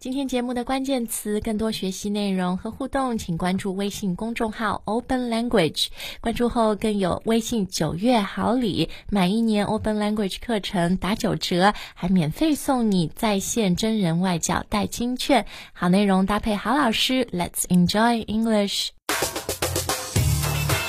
[0.00, 5.88] 今天节目的关键词，更多学习内容和互动，请关注微信公众号 Open Language。
[6.22, 15.44] 关注后更有微信九月好礼，满一年 Open Language 课程打九折，还免费送你在线真人外教代金券。
[15.74, 18.88] 好内容搭配好老师，Let's enjoy English。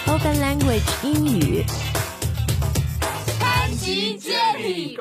[0.07, 1.65] Open Language 英语。
[3.41, 4.95] 潘吉接力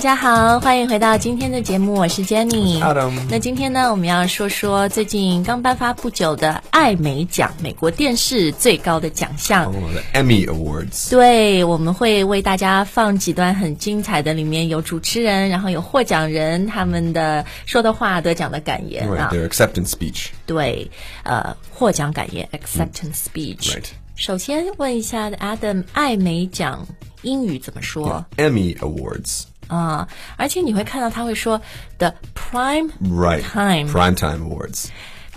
[0.00, 2.80] 大家好，欢迎回到今天的节目，我是 Jenny。
[2.80, 9.66] Adam 那今天呢，我们要说说最近刚颁发不久的艾美奖，美国电视最高的奖项。
[9.66, 9.74] Oh,
[10.14, 11.10] Emmy Awards.
[11.10, 19.30] 对，我们会为大家放几段很精彩的，里面有主持人，然后有获奖人他们的说的话、得奖的感言 Right, 啊。
[19.30, 20.28] their acceptance speech.
[20.46, 20.90] 对，
[21.24, 23.74] 呃，获奖感言 （acceptance speech）。
[23.74, 23.84] Right.
[24.16, 26.86] 首先问一下 Adam，艾美奖
[27.20, 29.42] 英语怎么说？Emmy Awards.
[29.70, 30.06] 啊，
[30.36, 31.60] 而且你会看到他会说
[31.98, 33.42] the prime Right.
[33.42, 34.86] time Primetime Awards.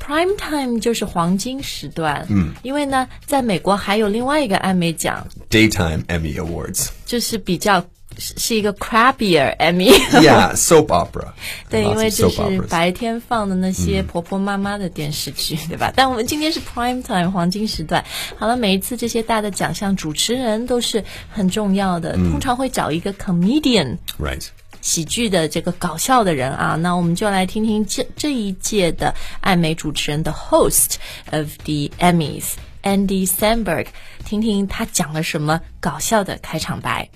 [0.06, 2.26] prime time 就是黄金时段。
[2.30, 6.90] 嗯，因为呢，在美国还有另外一个艾美奖，Daytime Emmy Awards.
[7.06, 7.86] 就是比较
[8.18, 9.92] 是是一个 crappier Emmy。
[10.12, 11.34] Yeah, soap opera.
[11.70, 15.92] 对，因为这是白天放的那些婆婆妈妈的电视剧， 对吧？
[15.96, 18.04] 但我们今天是 prime time 黄金时段。
[18.38, 23.98] 好了，每一次这些大的奖项，主持人都是很重要的，通常会找一个 comedian。
[24.20, 24.48] Right.
[24.82, 30.96] 喜剧的这个搞笑的人啊，那我们就来听听这这一届的艾美主持人的 host
[31.32, 32.44] of the Emmys
[32.84, 33.88] Andy Samberg，
[34.26, 37.10] 听听他讲了什么搞笑的开场白。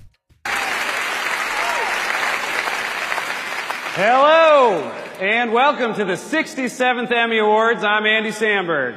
[3.99, 7.83] Hello, and welcome to the 67th Emmy Awards.
[7.83, 8.95] I'm Andy Samberg.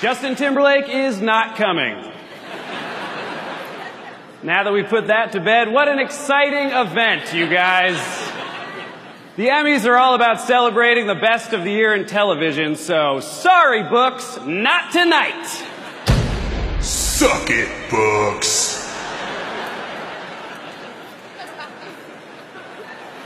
[0.00, 1.96] Justin Timberlake is not coming.
[4.44, 7.96] Now that we put that to bed, what an exciting event, you guys.
[9.34, 13.82] The Emmys are all about celebrating the best of the year in television, so sorry,
[13.90, 15.67] books, not tonight.
[17.18, 18.88] Suck it, books.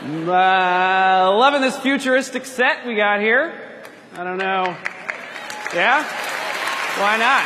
[0.03, 3.53] Uh, loving this futuristic set we got here.
[4.15, 4.75] I don't know.
[5.75, 6.05] Yeah?
[7.03, 7.45] Why not?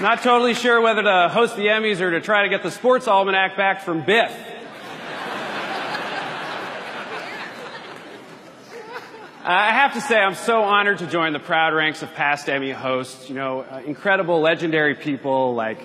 [0.00, 3.06] Not totally sure whether to host the Emmys or to try to get the sports
[3.06, 4.36] almanac back from Biff.
[9.47, 12.71] I have to say, I'm so honored to join the proud ranks of past Emmy
[12.71, 13.29] hosts.
[13.29, 15.79] You know, uh, incredible, legendary people like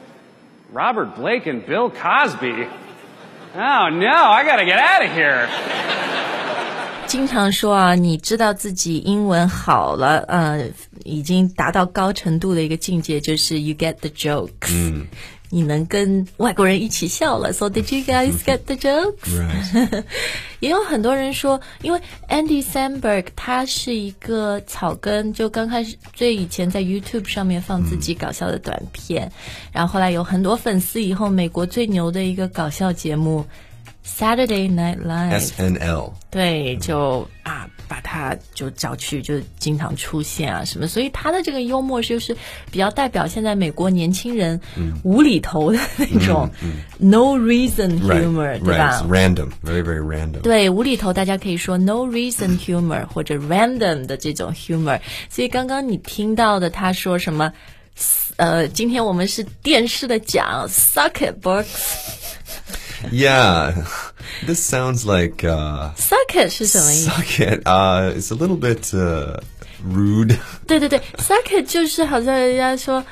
[0.72, 2.69] Robert Blake and Bill Cosby.
[3.56, 5.49] Oh no, I gotta get out of here.
[7.06, 10.69] 经常说啊，你知道自己英文好了，呃，
[11.04, 15.06] 已经达到高程度的一个境界，就是 you get the jokes，嗯，
[15.53, 17.53] 你能跟外国人一起笑了。
[17.53, 20.03] So did you guys get the jokes？Right.
[20.59, 29.31] 也有很多人说，因为 Andy Samberg 他是一个草根，就刚开始最以前在 YouTube 上面放自己搞笑的短片，
[29.72, 33.46] 然后后来有很多粉丝，以后美国最牛的一个搞笑节目
[34.06, 35.40] Saturday Night Live。
[35.40, 36.12] SNL.
[36.30, 42.36] 对，就啊，把他就找去，就经常出现啊什么，所以他的这个幽默就是
[42.72, 44.59] 比较代表现在美国年轻人
[45.03, 46.50] 无厘头的那种
[46.97, 49.50] no reason humor，、对吧 It's？random.
[49.63, 50.42] Very, very random.
[50.42, 55.00] 对，无厘头大家可以说 no reason humor 或者 random 的这种 humor。
[55.30, 57.53] 所以刚刚你听到的他说什么？
[58.38, 61.68] 呃，今天我们是电视的奖，suck it books。
[63.12, 63.75] Yeah.
[64.47, 67.10] This sounds like, uh, suck it 是什么意思？
[67.10, 67.62] suck it.
[67.65, 69.41] Uh, it's a little bit, uh,
[69.84, 70.37] rude.
[70.66, 73.04] 对对对，suck it 就是好像人家说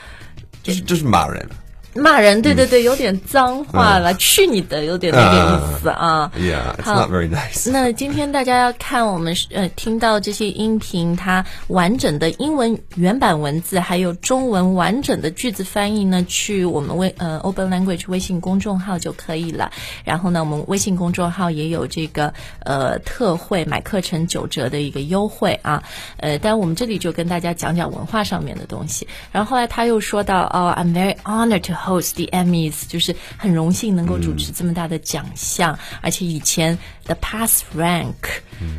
[0.64, 1.48] Just, just 骂人.
[1.93, 6.31] 骂人，对对对，有点脏话了，去你的，有点那个意思啊。
[6.37, 7.69] Yeah, it's 好 not very nice.
[7.69, 19.71] 那今天大家要看我们呃听到这些音频，它完整的英文原版文字，还有中文完整的句子翻译呢，去我们微呃 Open Language 微信公众号就可以了。
[20.05, 22.33] 然后呢，我们微信公众号也有这个
[22.63, 25.83] 呃特惠买课程九折的一个优惠啊。
[26.17, 29.07] 呃，但我们这里就跟大家讲讲文化上面的东西。
[29.33, 38.13] 然后后来他又说到哦，I'm very honored to host the Emmys，就是很荣幸能够主持这么大的奖项，而且以前 the past rank，、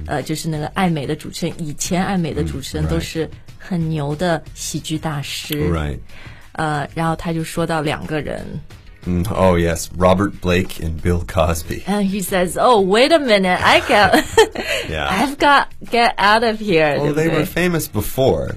[0.07, 3.29] 呃，就是那个爱美的主持人，以前爱美的主持人都是
[3.59, 5.69] 很牛的喜剧大师。
[5.71, 5.99] Right.
[6.53, 8.47] 呃，然后他就说到两个人。
[9.06, 9.90] Mm, oh, yes.
[9.96, 11.84] Robert Blake and Bill Cosby.
[11.88, 14.22] And he says, "Oh, wait a minute, I got,
[14.90, 15.08] Yeah.
[15.10, 18.56] I've got get out of here." Well, 对不 they 对 were famous before.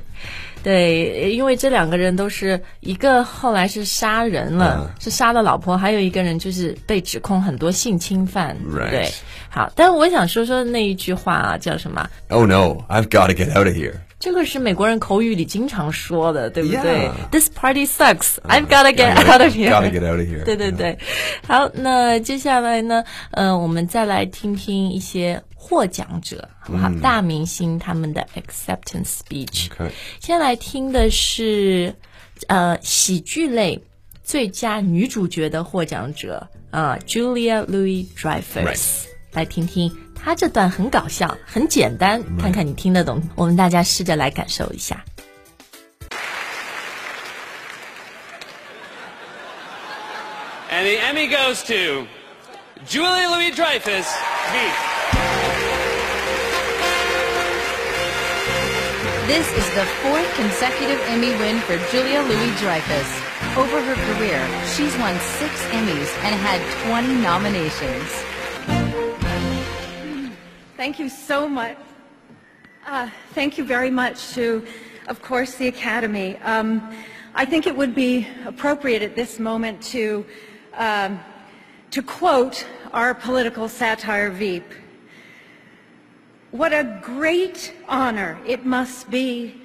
[0.63, 8.55] 对，因为这两个人都是一个后来是杀人了，是杀了老婆，还有一个人就是被指控很多性侵犯。
[8.69, 8.91] Right.
[8.91, 9.13] 对，
[9.49, 12.07] 好，但我想说说那一句话啊，叫什么？
[12.29, 13.95] Oh no, I've got to get out of here.
[14.26, 17.12] 这个是美国人口语里经常说的，对不对.
[17.30, 18.38] This party sucks.
[18.42, 19.70] I've gotta get out of here.
[19.70, 20.44] gotta get out of here.
[20.44, 20.98] 对对对，
[21.48, 26.90] 好，那接下来呢，呃，我们再来听听一些获奖者，好不好？
[27.04, 29.70] 大明星他们的 acceptance speech。
[30.20, 31.94] 先来听的是
[32.48, 33.84] 呃喜剧类
[34.24, 39.04] 最佳女主角的获奖者啊、j u l i a Louis Dreyfus。
[39.34, 43.23] 来听听她这段很搞笑，很简单，看看你听得懂。
[43.35, 45.03] 我们大家试着来感受一下。
[50.71, 52.07] And the Emmy goes to
[52.87, 54.07] Julie Louis Dreyfus.
[59.27, 63.09] This is the fourth consecutive Emmy win for Julia Louis-Dreyfus.
[63.57, 68.11] Over her career, she's won six Emmys and had 20 nominations.
[70.78, 71.78] Thank you so much.
[72.86, 74.68] Uh, thank you very much to,
[75.08, 76.36] of course, the Academy.
[76.40, 76.94] Um,
[77.34, 80.26] I think it would be appropriate at this moment to,
[80.74, 81.22] um,
[81.92, 84.66] to quote our political satire Veep.
[86.52, 89.62] What a great honor it must be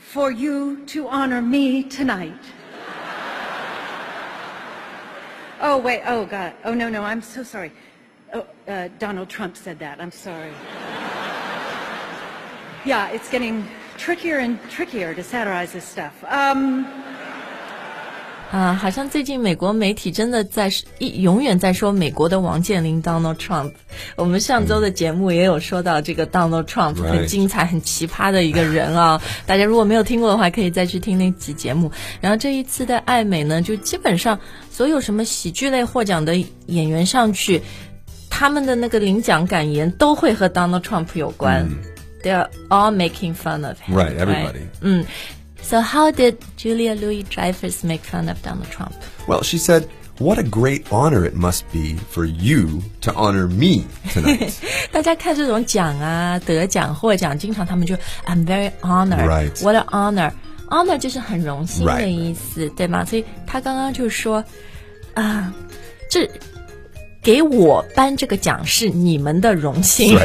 [0.00, 2.40] for you to honor me tonight.
[5.60, 6.52] Oh, wait, oh, God.
[6.64, 7.72] Oh, no, no, I'm so sorry.
[8.34, 10.00] Oh, uh, Donald Trump said that.
[10.00, 10.50] I'm sorry.
[12.84, 13.66] yeah, it's getting
[13.96, 16.12] trickier and trickier to satirize this stuff.
[16.28, 16.84] Um,
[18.52, 23.72] 啊，好像最近美国媒体真的在一永远在说美国的王健林 Donald Trump。
[24.14, 29.20] 我们上周的节目也有说到这个 Donald Trump，、很精彩、很奇葩的一个人啊。
[29.44, 31.90] 大家如果没有听过的话，可以再去听那集节目。
[32.20, 34.38] 然后这一次的艾美呢，就基本上
[34.70, 37.60] 所有什么喜剧类获奖的演员上去，
[38.33, 41.67] 他们的那个领奖感言都会和 Donald Trump 有关。
[42.23, 43.95] They are all making fun of him.
[43.95, 44.67] Right, everybody.
[44.81, 45.05] 嗯。
[45.61, 48.93] So how did Julia Louis-Dreyfus make fun of Donald Trump?
[49.27, 49.87] Well, she said,
[50.19, 54.51] What a great honor it must be for you to honor me tonight.
[54.91, 57.95] 大家看这种奖啊、得奖、获奖，经常他们就
[58.25, 59.25] I'm very honored.
[59.25, 59.63] Right.
[59.63, 60.33] What an honor.
[60.67, 62.07] Honor 就是很荣幸的 Right.
[62.07, 63.05] 意思对吗？
[63.05, 64.43] 所以他刚刚就说
[65.13, 65.53] 啊，
[66.09, 66.29] 这
[67.24, 70.16] 给我颁这个奖是你们的荣幸。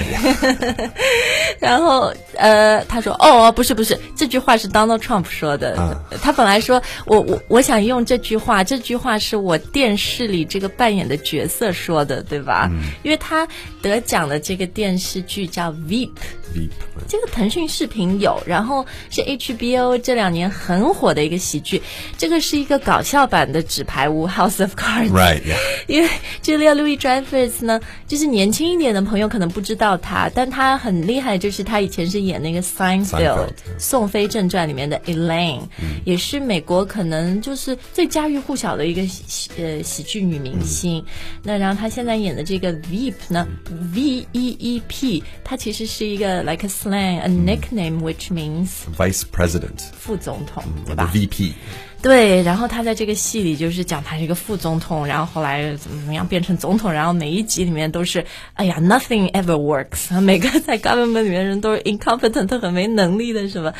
[1.59, 5.75] 然后呃，他说哦，不是不是，这句话是 Donald Trump 说的。
[5.79, 12.69] 啊他本来说我我我想用这句话，这句话是我电视里这个扮演的角色说的，对吧？
[13.03, 13.47] 因为他
[13.81, 16.11] 得奖的这个电视剧叫 Veep。
[16.53, 16.69] Veep.
[17.07, 21.81] 这个腾讯视频有，然后是 HBO 这两年很火的一个喜剧，
[22.17, 25.09] 这个是一个搞笑版的《纸牌屋》House of Cards。
[25.11, 25.57] Right, yeah.
[25.87, 26.09] 因为
[26.43, 35.61] Julia Louis Dreyfus 呢，就是年轻一点的朋友可能不知道她，但她很厉害，就是她以前是演那个 Seinfeld 宋飞正传》里面的 Elaine，、
[36.05, 41.03] 也是美国可能就是最家喻户晓的一个喜呃喜剧女明星。
[41.43, 43.47] 那然后她现在演的这个 Veep 呢
[43.93, 49.79] ，V E E P，它其实是一个 like a slang a nickname which means Vice President.
[49.93, 51.53] 副总统，对吧？VP.
[52.01, 63.73] 对，然后他在这个戏里就是讲他是一个副总统，然后后来怎么怎么样变成总统，然后每一集里面都是，哎呀，nothing ever works，每个在 government 里面的人都是 incompetent，很没能力的，是吧？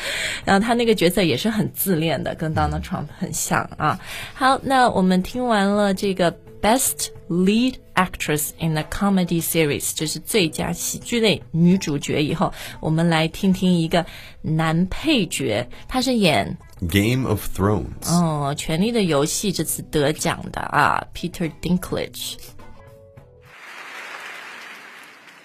[0.44, 3.98] 然后他那个角色也是很自恋的，跟 Donald Trump 很像啊。
[4.34, 6.30] 好，那我们听完了这个
[6.61, 14.05] Best Lead Actress in a Comedy Series，就是最佳喜剧类女主角以后，我们来听听一个
[14.41, 16.57] 男配角，他是演。
[16.89, 18.09] Game of Thrones.
[18.09, 22.35] 哦，《权力的游戏》这次得奖的啊，Peter Dinklage。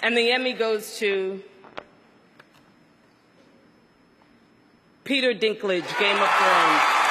[0.02, 1.40] And the Emmy goes to
[5.04, 7.03] Peter Dinklage, Game of Thrones.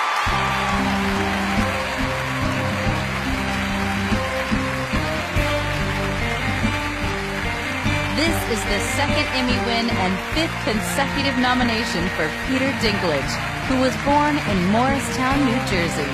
[8.24, 13.34] This is the second Emmy win and fifth consecutive nomination for Peter Dinklage,
[13.68, 16.10] who was born in Morristown, New Jersey.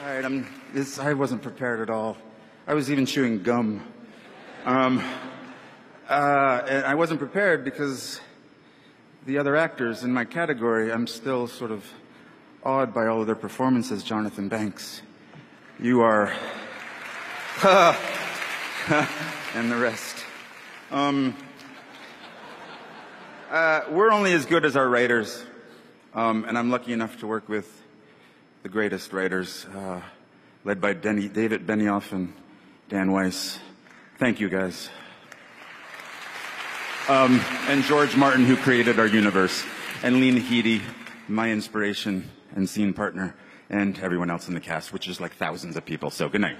[0.00, 0.46] All right, I'm.
[0.72, 2.16] This, I wasn't prepared at all.
[2.68, 3.84] I was even chewing gum.
[4.64, 5.02] Um,
[6.08, 8.20] uh, and I wasn't prepared because
[9.26, 11.84] the other actors in my category, I'm still sort of
[12.62, 14.02] awed by all of their performances.
[14.02, 15.02] Jonathan Banks,
[15.78, 16.32] You are.
[19.54, 20.24] and the rest.
[20.90, 21.36] Um,
[23.50, 25.44] uh, we're only as good as our writers.
[26.14, 27.82] Um, and I'm lucky enough to work with
[28.62, 30.00] the greatest writers, uh,
[30.64, 32.32] led by Denny, David Benioff and
[32.88, 33.58] Dan Weiss.
[34.18, 34.90] Thank you, guys.
[37.06, 39.62] Um, and George Martin, who created our universe,
[40.02, 40.80] and Lena Headey,
[41.28, 42.24] my inspiration
[42.56, 43.34] and scene partner,
[43.68, 46.10] and everyone else in the cast, which is like thousands of people.
[46.10, 46.56] So good night.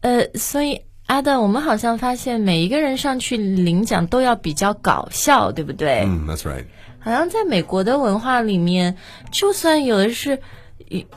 [0.00, 6.64] 呃，所以阿德，我们好像发现每一个人上去领奖都要比较搞笑，对不对？Mm, that's right.
[7.00, 8.96] 好像在美国的文化里面，
[9.30, 10.40] 就算有的是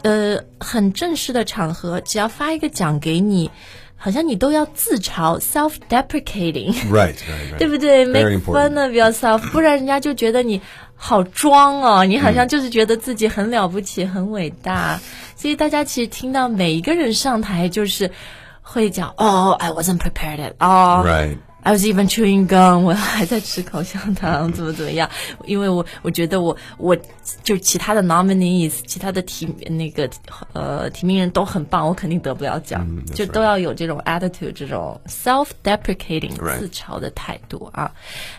[0.02, 3.50] 呃很正式的场合，只要发一个奖给你，
[3.98, 6.74] 好像你都要自嘲 （self-deprecating）。
[6.90, 7.58] Right, right, right.
[7.58, 10.62] 对不对 Very？Make fun of yourself，不然人家就觉得你
[10.96, 15.00] 好装哦，你好像就是觉得自己很了不起、很伟大。
[15.36, 18.10] 所以大家其实听到每一个人上台，就是
[18.62, 21.36] 会讲哦，I wasn't prepared at all。
[21.64, 25.10] I was even chewing gum，我还在吃口香糖，怎么怎么样？
[25.44, 26.96] 因为我我觉得我我
[27.44, 30.10] 就其他的 nominees，其他的提那个
[30.54, 37.92] 呃提名人都很棒，我肯定得不了奖，就都要有这种 attitude，这种 self-deprecating 自嘲的态度啊。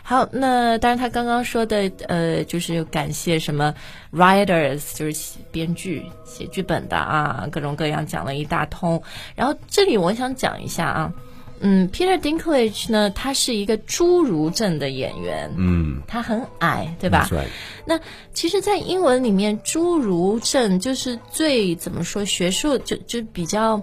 [0.03, 3.75] 好，那当然他刚刚说的呃，就是感谢什么
[4.11, 9.03] writers，就是写编剧、写剧本的啊，各种各样讲了一大通。
[9.35, 11.13] 然后这里我想讲一下啊。
[11.61, 15.53] 嗯，Peter Dinklage 呢，他是一个侏儒症的演员。
[15.57, 17.27] 嗯，他很矮，对吧？
[17.29, 17.47] 对。
[17.85, 17.99] 那
[18.33, 23.83] 其实在英文里面，侏儒症就是最，怎么说，学术就就比较，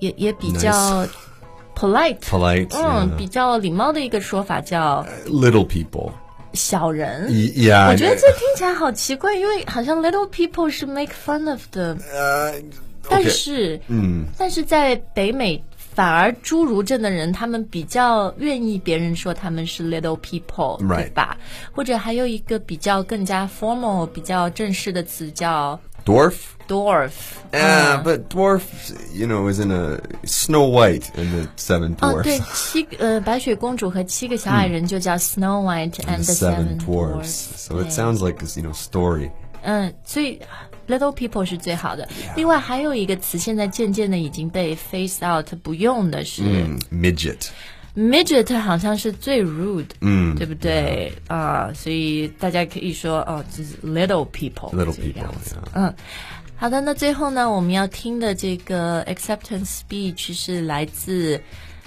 [0.00, 1.06] 也也比较
[1.74, 2.18] polite。
[2.20, 2.68] polite。
[2.76, 6.10] 嗯，比较礼貌的一个说法叫 little people。
[6.52, 7.28] 小人。
[7.30, 7.90] yeah。
[7.90, 11.96] 我觉得这听起来好奇怪，因为好像 little people 是 make fun of the。
[13.08, 15.62] 但是，嗯，但是在北美。
[15.94, 21.36] 反而侏儒症的人，他们比较愿意别人说他们是 little people，、对吧？
[21.72, 26.34] 或者还有一个比较更加 formal、比较正式的词叫 Dwarf?
[26.66, 27.12] dwarf。
[27.52, 28.62] Yeah, but dwarf,
[29.12, 36.16] you know, is in a Snow White and the Seven 哦，对 Dwarfs.，七个呃，白雪公主和七个小矮人就叫 Snow White and
[36.16, 37.46] the the Seven Seven Dwarfs.
[37.56, 39.30] So it sounds like this, you know, story.
[39.62, 40.40] 嗯，所以
[40.88, 42.08] little people 是最好的。
[42.36, 47.48] 另外还有一个词，现在渐渐的已经被 face out 不用的是、Mm, midget.
[47.96, 54.76] midget，好像是最 rude，嗯，对不对啊、所以大家可以说哦，就是 little people,
[55.16, 55.94] 样子嗯。
[56.56, 61.40] 好的，那最后呢，我们要听的这个 acceptance speech 是来自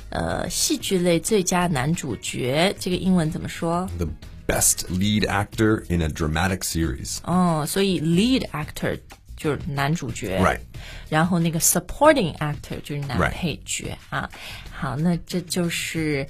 [0.09, 4.07] 呃戏剧类最佳男主角，这个英文怎么说？The
[4.46, 7.18] best lead actor in a dramatic series.
[7.24, 8.98] 哦，所以 lead actor
[9.36, 10.60] 就是男主角 Right
[11.08, 14.28] 然后那个 supporting actor 就是男 Right 配角啊。
[14.72, 16.26] 好，那这就是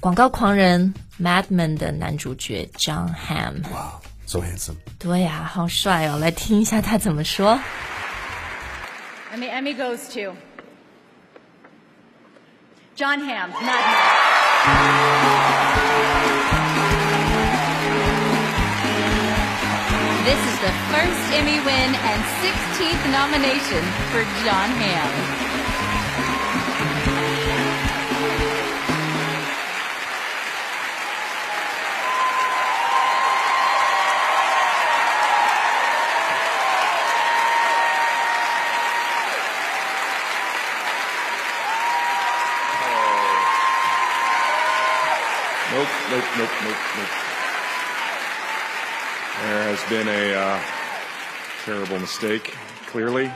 [0.00, 3.62] 广告狂人 Mad Men 的男主角 John Hamm。
[3.70, 4.76] Wow, so handsome.
[4.98, 6.18] 对呀、好帅哦！
[6.18, 7.58] 来听一下他怎么说。
[9.32, 10.36] And the Emmy goes to
[12.96, 13.80] John Hamm, not
[20.61, 25.37] The first Emmy win and 16th nomination for John Hamm.
[45.69, 47.26] Nope, nope, nope, nope.
[49.39, 50.59] There has been a uh,
[51.63, 52.55] terrible mistake,
[52.87, 53.31] clearly.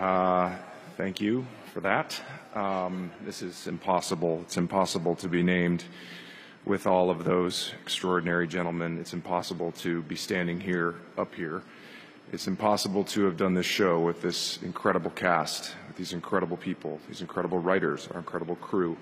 [0.00, 0.56] Uh,
[0.96, 2.20] thank you for that.
[2.52, 4.40] Um, this is impossible.
[4.42, 5.84] It's impossible to be named
[6.64, 8.98] with all of those extraordinary gentlemen.
[8.98, 11.62] It's impossible to be standing here, up here.
[12.32, 16.98] It's impossible to have done this show with this incredible cast, with these incredible people,
[17.06, 18.96] these incredible writers, our incredible crew.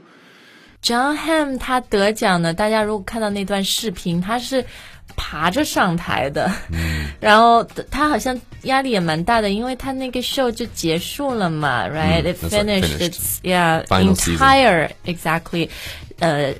[0.85, 4.63] John Hamm 他得奖呢，大家如果看到那段视频，他是
[5.17, 6.53] 爬着上台的，
[7.21, 12.99] 然后他好像压力也蛮大的，因为他那个 show 就结束了嘛、r i g h t It right, finished.
[12.99, 15.71] It's yeah, entire exactly.
[16.19, 16.55] 呃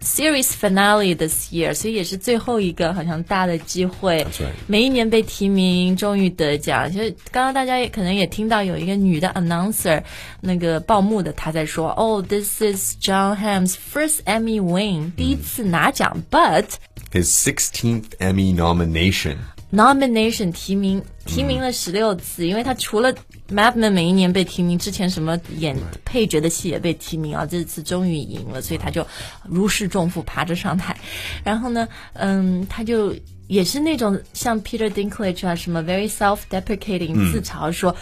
[0.00, 4.22] series finale this year，所以也是最后一个好像大的机会。
[4.24, 4.52] That's right.
[4.66, 6.92] 每一年被提名，终于得奖。
[6.92, 10.02] 就是刚刚大家也可能也听到有一个女的 announcer，
[10.40, 16.64] 那个报幕的她在说，哦、t h i s is John Hamm's first Emmy win，、第一次拿奖，but
[17.10, 19.36] His 16th Emmy nomination.
[19.71, 23.13] Nomination 提名提名了十六次，因为他除了
[23.49, 29.05] Madman 每一年被提名，之前什么演配角的戏也被提名啊，这次终于赢了，所以他就
[29.43, 30.97] 如释重负，爬着上台。
[31.43, 33.15] 然后呢，嗯，他就
[33.47, 37.95] 也是那种像 Peter Dinklage 啊，什么 very self-deprecating，、自嘲说。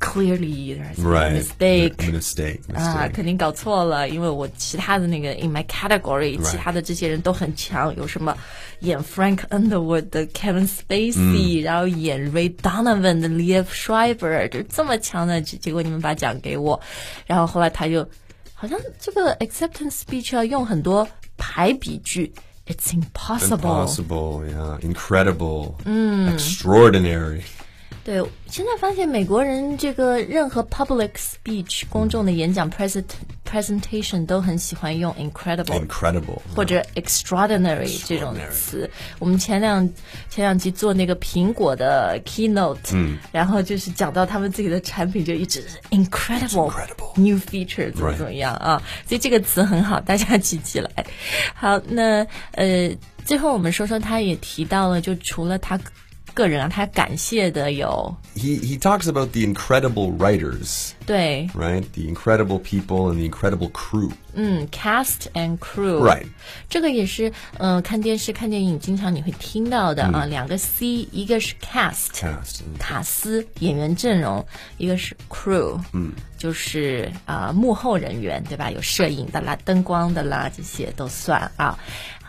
[0.00, 1.32] Clearly, there's a Right.
[1.32, 1.96] mistake.
[2.10, 2.60] Mistake.
[2.66, 2.74] Mistake.
[2.74, 8.36] 啊，肯定搞错了，因为我其他的那个 in my category，、其他的这些人都很强，有什么
[8.80, 16.80] 演 Frank Underwood 的 Kevin Spacey，、然后演 Ray Donovan 的 Liev Schreiber，就这么强的，结结果你们把奖给我，
[17.26, 18.04] 然后后来他就
[18.54, 22.32] 好像这个 acceptance speech 要用很多排比句，
[22.66, 23.86] It's impossible。
[23.86, 24.44] Impossible.
[24.48, 24.78] Yeah.
[24.80, 25.74] Incredible.
[25.84, 26.36] Mm.
[26.36, 27.42] Extraordinary.
[28.07, 33.03] 对，现在发现美国人这个任何 public speech 公众的演讲 present
[33.45, 35.85] presentation 都很喜欢用 incredible。
[35.85, 36.39] Incredible.
[36.55, 38.89] 或者 extraordinary 这种词。
[39.19, 39.85] 我们前两
[40.29, 46.71] 前两集做那个苹果的 keynote，嗯，然后就是讲到他们自己的产品，就一直 incredible
[47.15, 48.81] new feature 怎么怎么样啊？
[49.05, 50.89] 所以这个词很好，大家记起来。
[51.53, 52.89] 好，那呃，
[53.25, 55.77] 最后我们说说，他也提到了，就除了他
[56.36, 61.84] 个人啊，他感谢的有 He he talks about the incredible writers, 对， right?
[61.92, 64.10] The incredible people and the incredible crew.
[64.34, 66.24] 嗯，cast and crew， Right
[66.70, 70.24] 这个也是，嗯、看电视、看电影，经常你会听到的啊。
[70.24, 72.60] 两个 C，一个是 cast， Cast.
[72.78, 74.42] 卡斯演员阵容，
[74.78, 78.70] 一个是 crew，嗯，就是啊、幕后人员，对吧？
[78.70, 81.78] 有摄影的啦、灯光的啦，这些都算啊。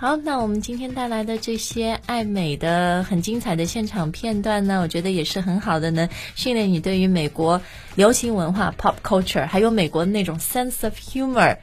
[0.00, 7.60] 好，那我们今天带来的这些爱美的、很精彩的现场片段呢，我觉得也是很好的能，训练你对于美国
[7.96, 11.56] 流行文化 （pop culture） 还有美国的那种 sense of humor。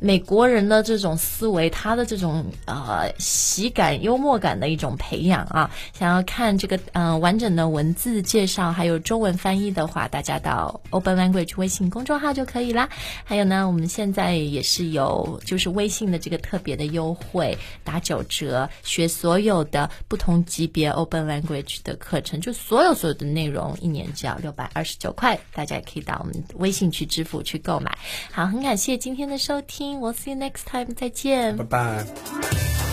[0.00, 5.70] 美国人的这种思维，他的这种呃喜感、幽默感的一种培养啊。
[5.92, 12.88] 想要看这个嗯、呃完整的文字介绍，还有中文翻译的话，大家到 Open Language 微信公众号就可以啦。
[13.24, 27.96] 还有呢，我们现在也是有就是微信的这个特别的优惠，打九折，学所有的不同级别 Open Language 的课程，就所有所有的内容，一年只要六百二十九块，大家也可以到我们微信去支付去购买。
[28.32, 31.56] 好，很感谢今天的收听，We'll see you next time，再见。
[31.56, 32.85] Bye bye.